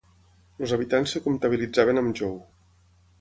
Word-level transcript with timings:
Els 0.63 0.71
habitants 0.77 1.13
es 1.19 1.23
comptabilitzaven 1.27 2.01
amb 2.03 2.17
Jou. 2.21 2.33